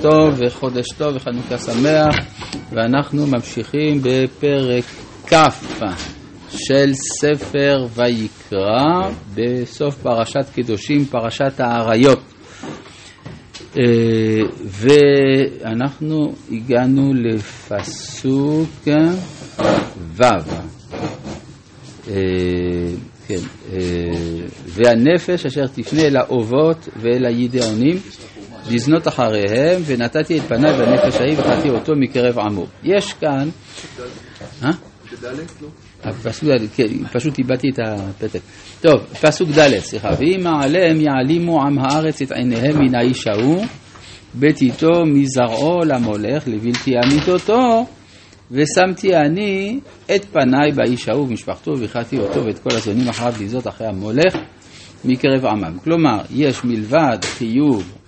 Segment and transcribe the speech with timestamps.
[0.00, 2.14] טוב וחודש טוב וחנוכה שמח
[2.72, 4.84] ואנחנו ממשיכים בפרק
[5.26, 5.34] כ'
[6.48, 12.22] של ספר ויקרא בסוף פרשת קדושים, פרשת האריות.
[14.64, 18.88] ואנחנו הגענו לפסוק
[20.16, 20.22] ו'
[23.28, 23.40] כן,
[24.66, 27.96] והנפש אשר תפנה אל האובות ואל הידעונים
[28.70, 32.66] לזנות אחריהם, ונתתי את פניי בנפש ההיא וחטאתי אותו מקרב עמו.
[32.82, 33.48] יש כאן...
[36.24, 38.40] פסוק ד', כן, פשוט איבדתי את הפתק.
[38.80, 40.08] טוב, פסוק ד', סליחה.
[40.18, 43.64] ואם עליהם יעלימו עם הארץ את עיניהם מן האיש ההוא,
[44.34, 47.86] ביתיתו מזרעו למולך לבלתי אמיתותו,
[48.50, 49.80] ושמתי אני
[50.14, 54.34] את פניי באיש ההוא ומשפחתו, והחלטתי אותו ואת כל הזונים אחריו לזאת אחרי המולך
[55.04, 55.78] מקרב עמם.
[55.84, 58.01] כלומר, יש מלבד חיוב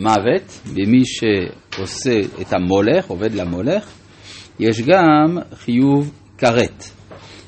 [0.00, 3.90] מוות במי שעושה את המולך, עובד למולך,
[4.60, 6.84] יש גם חיוב כרת.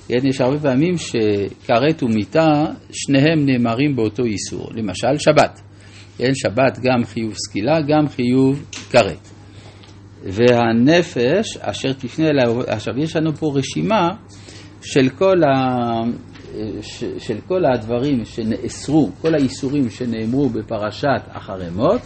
[0.08, 4.70] כן, יש הרבה פעמים שכרת ומיתה, שניהם נאמרים באותו איסור.
[4.74, 5.60] למשל, שבת.
[6.18, 9.28] כן, שבת גם חיוב סקילה, גם חיוב כרת.
[10.24, 14.08] והנפש אשר תפנה אליו, עכשיו יש לנו פה רשימה
[14.82, 16.00] של כל, ה,
[17.18, 22.00] של כל הדברים שנאסרו, כל האיסורים שנאמרו בפרשת אחרי מות,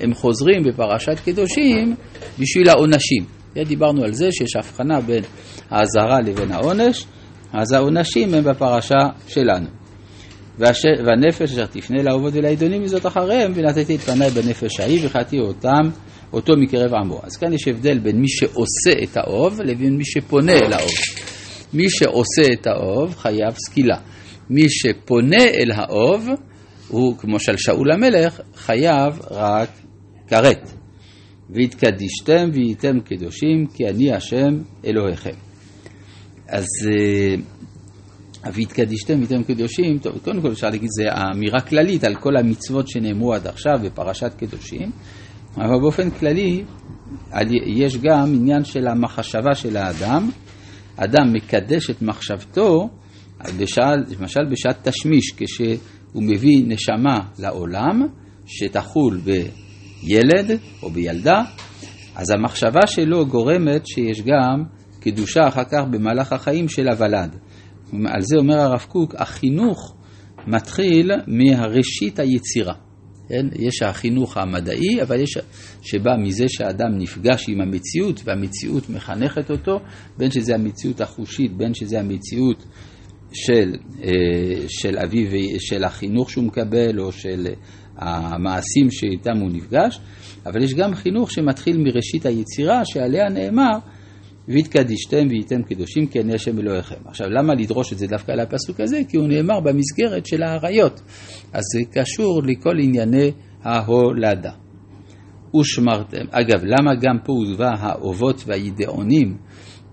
[0.00, 1.94] הם חוזרים בפרשת קדושים
[2.38, 3.24] בשביל העונשים.
[3.66, 5.22] דיברנו על זה שיש הבחנה בין
[5.70, 7.04] האזהרה לבין העונש,
[7.52, 9.66] אז העונשים הם בפרשה שלנו.
[10.58, 10.82] והש...
[11.06, 15.90] והנפש אשר תפנה לאהובות ולעידונים מזאת אחריהם, ונתתי את פניי בנפש ההיא וחטאתי אותם,
[16.32, 17.20] אותו מקרב עמו.
[17.22, 20.90] אז כאן יש הבדל בין מי שעושה את האוב לבין מי שפונה אל האוב.
[21.74, 23.96] מי שעושה את האוב חייב סקילה.
[24.50, 26.28] מי שפונה אל האוב,
[26.88, 29.68] הוא כמו של שאול המלך, חייב רק
[30.28, 30.70] כרת.
[31.50, 35.34] והתקדישתם והייתם קדושים, כי אני השם אלוהיכם.
[36.48, 36.66] אז
[38.52, 43.34] והתקדישתם והייתם קדושים, טוב, קודם כל אפשר להגיד, זה אמירה כללית על כל המצוות שנאמרו
[43.34, 44.90] עד עכשיו בפרשת קדושים,
[45.56, 46.64] אבל באופן כללי
[47.66, 50.30] יש גם עניין של המחשבה של האדם.
[50.96, 52.88] אדם מקדש את מחשבתו,
[53.58, 58.06] בשעה, למשל בשעת תשמיש, כשהוא מביא נשמה לעולם,
[58.46, 59.30] שתחול ב...
[60.02, 61.42] ילד או בילדה,
[62.16, 64.64] אז המחשבה שלו גורמת שיש גם
[65.00, 67.36] קדושה אחר כך במהלך החיים של הוולד.
[67.92, 69.94] על זה אומר הרב קוק, החינוך
[70.46, 72.74] מתחיל מהראשית היצירה.
[73.28, 73.46] כן?
[73.56, 75.38] יש החינוך המדעי, אבל יש
[75.82, 79.80] שבא מזה שהאדם נפגש עם המציאות והמציאות מחנכת אותו,
[80.18, 82.64] בין שזה המציאות החושית, בין שזה המציאות
[83.32, 83.72] של,
[84.02, 87.46] אה, של אביו, של החינוך שהוא מקבל או של
[87.98, 90.00] המעשים שאיתם הוא נפגש,
[90.46, 93.78] אבל יש גם חינוך שמתחיל מראשית היצירה, שעליה נאמר,
[94.48, 97.00] והתקדישתם והייתם קדושים כי אני השם אלוהיכם.
[97.04, 99.00] עכשיו, למה לדרוש את זה דווקא על הפסוק הזה?
[99.08, 101.00] כי הוא נאמר במסגרת של האריות.
[101.52, 103.30] אז זה קשור לכל ענייני
[103.62, 104.52] ההולדה.
[105.60, 109.36] ושמרתם, אגב, למה גם פה הובא האובות והידעונים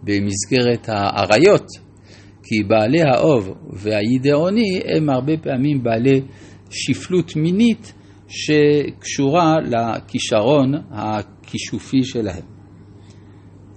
[0.04, 1.68] במסגרת האריות?
[2.44, 6.22] כי בעלי האוב והידעוני הם הרבה פעמים בעלי
[6.70, 7.94] שפלות מינית
[8.28, 12.44] שקשורה לכישרון הכישופי שלהם.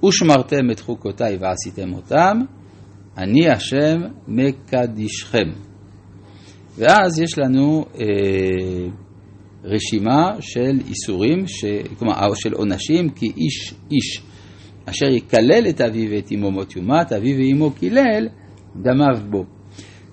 [0.04, 2.41] ושמרתם את חוקותיי ועשיתם אותם,
[3.19, 5.50] אני השם מקדישכם.
[6.76, 8.88] ואז יש לנו אה,
[9.65, 11.65] רשימה של איסורים, ש,
[11.99, 14.22] כלומר של עונשים, כי איש איש
[14.84, 18.28] אשר יקלל את אביו ואת אמו מות יומת, אביו ואמו קילל,
[18.76, 19.57] דמיו בו.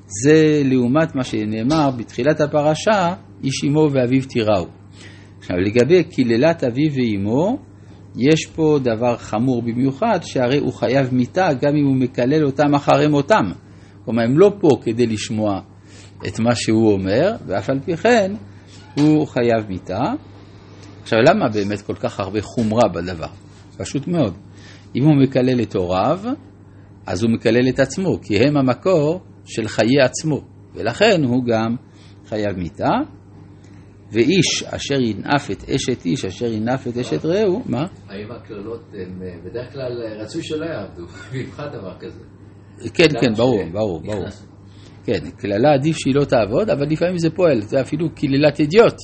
[0.08, 4.68] זה לעומת מה שנאמר בתחילת הפרשה, איש אמו ואביו תיראו.
[5.40, 7.58] עכשיו לגבי קללת אביו ואמו,
[8.16, 13.08] יש פה דבר חמור במיוחד, שהרי הוא חייב מיתה גם אם הוא מקלל אותם אחרי
[13.08, 13.52] מותם.
[14.06, 15.60] כלומר, הם לא פה כדי לשמוע
[16.28, 18.32] את מה שהוא אומר, ואף על פי כן
[19.00, 20.02] הוא חייב מיתה.
[21.02, 23.28] עכשיו, למה באמת כל כך הרבה חומרה בדבר?
[23.78, 24.34] פשוט מאוד.
[24.96, 26.20] אם הוא מקלל את הוריו,
[27.06, 30.42] אז הוא מקלל את עצמו, כי הם המקור של חיי עצמו,
[30.76, 31.76] ולכן הוא גם
[32.26, 32.90] חייב מיתה.
[34.12, 37.86] ואיש אשר ינאף את אשת איש, אשר ינאף את אשת רעהו, מה?
[38.10, 42.20] האם הקללות הם בדרך כלל רצוי שלא יעבדו, במיוחד דבר כזה.
[42.94, 44.26] כן, כן, ברור, ברור, ברור.
[45.06, 48.96] כן, קללה עדיף שהיא לא תעבוד, אבל לפעמים זה פועל, זה אפילו קללת אדיוט,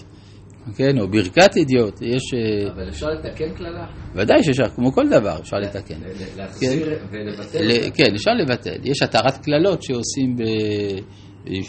[0.76, 2.34] כן, או ברכת אדיוט, יש...
[2.74, 3.86] אבל אפשר לתקן קללה?
[4.16, 6.00] ודאי שאפשר, כמו כל דבר אפשר לתקן.
[6.38, 7.92] להחזיר ולבטל?
[7.94, 8.78] כן, אפשר לבטל.
[8.84, 10.44] יש התרת קללות שעושים ב...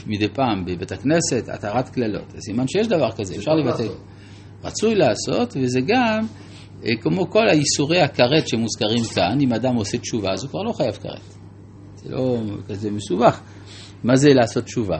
[0.06, 2.30] מדי פעם בבית הכנסת, התרת קללות.
[2.30, 3.88] זה סימן שיש דבר כזה, אפשר לבטל.
[4.64, 6.26] רצוי לעשות, וזה גם
[6.84, 10.72] אה, כמו כל האיסורי הכרת שמוזכרים כאן, אם אדם עושה תשובה, אז הוא כבר לא
[10.72, 11.34] חייב כרת.
[11.96, 13.40] זה לא כזה מסובך.
[14.04, 14.98] מה זה לעשות תשובה?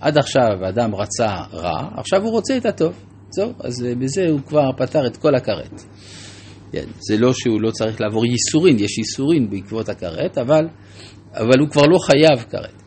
[0.00, 3.13] עד עכשיו אדם רצה רע, עכשיו הוא רוצה את הטוב.
[3.36, 5.82] זהו, אז אה, בזה הוא כבר פתר את כל הכרת.
[6.72, 10.68] כן, זה לא שהוא לא צריך לעבור ייסורין, יש ייסורין בעקבות הכרת, אבל,
[11.34, 12.82] אבל הוא כבר לא חייב כרת.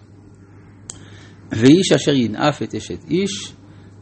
[1.52, 3.54] ואיש אשר ינאף את אשת איש,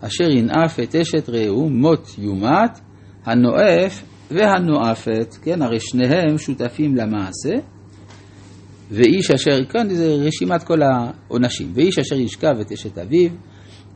[0.02, 2.80] אשר ינאף את אשת רעהו, מות יומת,
[3.26, 7.54] הנואף והנואפת, כן, הרי שניהם שותפים למעשה,
[8.92, 13.30] ואיש אשר, כאן זה רשימת כל העונשים, ואיש אשר ישכב את אשת אביו,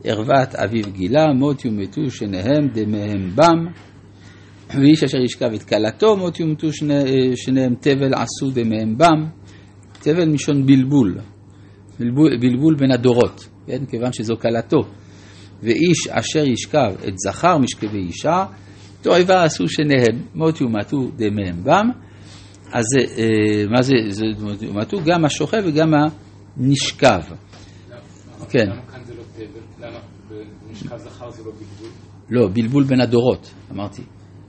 [0.04, 3.66] ערוות אביו גילה, מות יומתו שניהם דמיהם בם,
[4.74, 9.26] ואיש אשר ישכב את כלתו, מות יומתו שני, שניהם תבל עשו דמיהם בם,
[10.02, 11.18] תבל משון בלבול,
[11.98, 14.78] בלבול, בלבול בין הדורות, כן, כיוון שזו כלתו,
[15.62, 18.44] ואיש אשר ישכב את זכר משכבי אישה,
[19.02, 21.88] תועבה עשו שניהם, מות יומתו דמיהם בם,
[22.72, 24.24] אז אה, מה זה, זה
[24.62, 24.98] יומתו?
[25.04, 25.92] גם השוכב וגם
[26.56, 27.20] הנשכב.
[28.48, 28.66] כן.
[29.80, 29.98] למה
[30.90, 31.90] לא זכר זה לא בלבול?
[32.30, 34.02] לא, בלבול בין הדורות, אמרתי.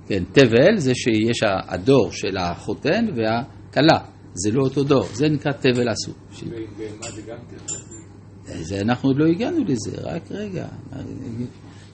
[0.07, 3.99] כן, תבל זה שיש הדור של החותן והכלה,
[4.33, 6.11] זה לא אותו דור, זה נקרא תבל עשו.
[6.11, 8.81] ומה זה גם תבל?
[8.81, 10.67] אנחנו עוד לא הגענו לזה, רק רגע.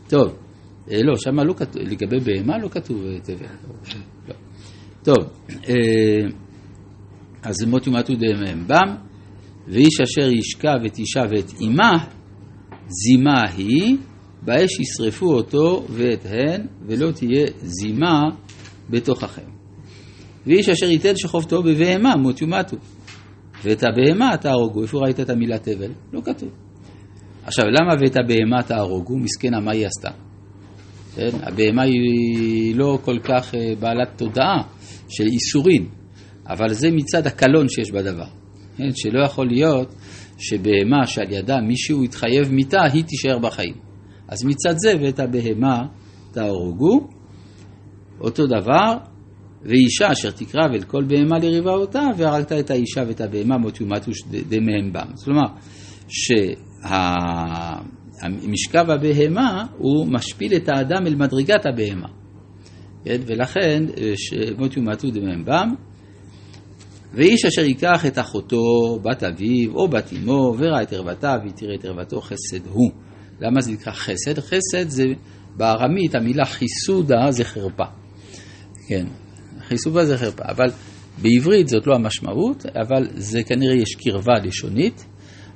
[0.08, 0.36] טוב,
[0.92, 3.46] אה, לא, שם לא כתוב, לגבי בהמה לא כתוב אה, תבל.
[4.28, 4.36] לא.
[5.04, 5.18] טוב,
[5.70, 6.30] אה,
[7.44, 8.96] אז מות יומתו דמם בם,
[9.68, 12.06] ואיש אשר ישכב את אישה ואת אמה,
[12.90, 13.98] זימה היא,
[14.42, 18.22] באש ישרפו אותו ואת הן, ולא תהיה זימה
[18.90, 19.50] בתוככם.
[20.48, 22.78] ואיש אשר ייתן שחובתו בבהמה, מות יומתו.
[23.64, 24.82] ואת הבהמה תהרוגו.
[24.82, 25.92] איפה ראית את המילה תבל?
[26.14, 26.50] לא כתוב.
[27.46, 29.18] עכשיו, למה ואת הבהמה תהרוגו?
[29.18, 30.10] מסכנה, מה היא עשתה?
[31.16, 31.30] כן?
[31.42, 34.64] הבהמה היא לא כל כך אה, בעלת תודעה
[35.10, 35.86] של איסורין,
[36.48, 38.28] אבל זה מצד הקלון שיש בדבר.
[38.78, 38.90] כן?
[38.96, 39.96] שלא יכול להיות
[40.38, 43.74] שבהמה שעל ידה מישהו יתחייב מיתה, היא תישאר בחיים.
[44.28, 45.86] אז מצד זה ואת הבהמה
[46.32, 47.08] תהרוגו.
[48.22, 48.98] אותו דבר,
[49.64, 54.12] ואישה אשר תקרב אל כל בהמה לריבה אותה, והרגת את האישה ואת הבהמה מות יומתו
[54.50, 55.08] דמיהם בם.
[55.24, 55.46] כלומר,
[58.20, 62.08] שהמשכב הבהמה הוא משפיל את האדם אל מדרגת הבהמה.
[63.04, 63.22] כן?
[63.26, 63.84] ולכן
[64.58, 65.74] מות יומתו דמיהם בם.
[67.14, 71.86] ואיש אשר ייקח את אחותו, בת אביו או בת אמו, וראה את ערוותה, ויתראה את
[71.86, 72.92] ערוותו, חסד הוא.
[73.42, 74.40] למה זה נקרא חסד?
[74.40, 75.04] חסד זה
[75.58, 77.84] בארמית, המילה חיסודה זה חרפה.
[78.88, 79.06] כן,
[79.68, 80.68] חיסודה זה חרפה, אבל
[81.22, 85.06] בעברית זאת לא המשמעות, אבל זה כנראה יש קרבה לשונית,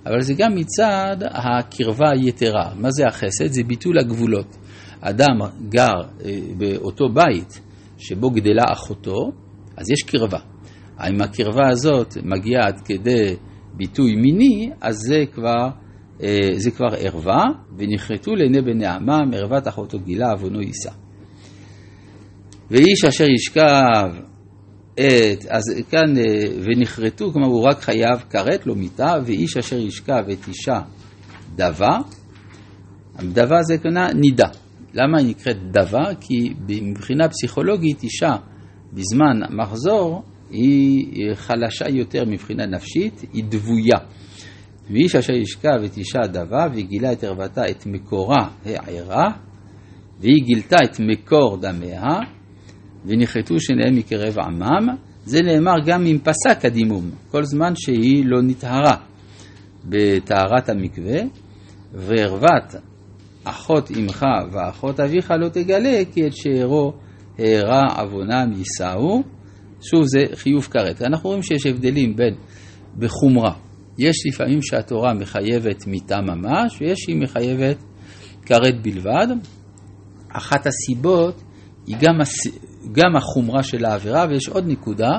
[0.06, 2.74] אבל זה גם מצד הקרבה היתרה.
[2.76, 3.48] מה זה החסד?
[3.48, 4.58] זה ביטול הגבולות.
[5.02, 5.40] אדם
[5.70, 7.62] גר אה, באותו בית
[7.98, 9.32] שבו גדלה אחותו,
[9.78, 10.51] אז יש קרבה.
[11.10, 13.36] אם הקרבה הזאת מגיעה עד כדי
[13.74, 15.70] ביטוי מיני, אז זה כבר,
[16.24, 17.44] אה, זה כבר ערווה,
[17.78, 20.92] ונכרתו לעיני בני עמם, ערוות אחותו גילה, עוונו יישא.
[22.72, 24.12] ואיש אשר ישכב
[24.94, 30.24] את, אז כאן, אה, ונכרתו, כלומר הוא רק חייב כרת, לא מיתה, ואיש אשר ישכב
[30.32, 30.80] את אישה
[31.56, 31.98] דבה,
[33.20, 34.48] דבה זה כנראה נידה.
[34.94, 36.16] למה היא נקראת דבה?
[36.20, 38.36] כי מבחינה פסיכולוגית אישה
[38.94, 43.98] בזמן מחזור היא חלשה יותר מבחינה נפשית, היא דבויה.
[44.90, 49.28] ואיש אשר ישכב את אישה דבה וגילה את ערוותה את מקורה הערה,
[50.20, 52.20] והיא גילתה את מקור דמיה,
[53.06, 58.96] ונכרתו שניהם מקרב עמם, זה נאמר גם אם פסק הדימום, כל זמן שהיא לא נטהרה
[59.86, 61.20] בטהרת המקווה,
[61.94, 62.76] וערוות
[63.44, 66.94] אחות אמך ואחות אביך לא תגלה, כי את שארו
[67.40, 69.24] הערה עוונם יישאו.
[69.82, 71.02] שוב, זה חיוב כרת.
[71.02, 72.36] אנחנו רואים שיש הבדלים בין
[72.98, 73.54] בחומרה.
[73.98, 77.78] יש לפעמים שהתורה מחייבת מיתה ממש, ויש שהיא מחייבת
[78.46, 79.28] כרת בלבד.
[80.30, 81.42] אחת הסיבות
[81.88, 82.48] היא גם, הס...
[82.92, 85.12] גם החומרה של העבירה, ויש עוד נקודה,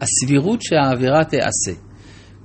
[0.00, 1.80] הסבירות שהעבירה תיעשה.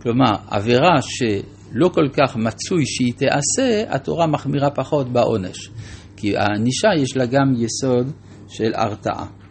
[0.02, 5.70] כלומר, עבירה שלא כל כך מצוי שהיא תיעשה, התורה מחמירה פחות בעונש.
[6.18, 8.12] כי הענישה יש לה גם יסוד
[8.48, 9.43] של הרתעה.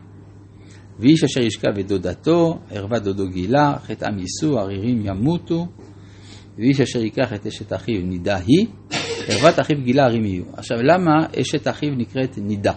[0.99, 5.66] ואיש אשר ישכב את דודתו, ערווה דודו גילה, חטאם יישאו, ערירים ימותו,
[6.58, 8.66] ואיש אשר ייקח את אשת אחיו נידה היא,
[9.28, 10.44] ערוות אחיו גילה ערים יהיו.
[10.52, 12.72] עכשיו, למה אשת אחיו נקראת נידה?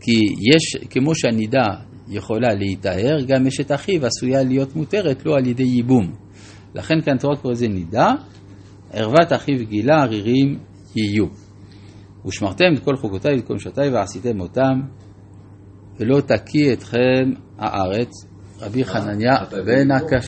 [0.00, 0.20] כי
[0.54, 1.64] יש, כמו שהנידה
[2.08, 6.12] יכולה להיטהר, גם אשת אחיו עשויה להיות מותרת לו על ידי ייבום.
[6.74, 8.12] לכן כאן תורת קורא לזה נידה,
[8.92, 10.58] ערוות אחיו גילה ערירים
[10.96, 11.26] יהיו.
[12.26, 14.80] ושמרתם את כל חוקותיי ואת כל משעותיי ועשיתם אותם
[16.00, 18.10] ולא תקיא אתכם הארץ,
[18.60, 19.36] רבי חנניה
[19.66, 20.12] בן הקש...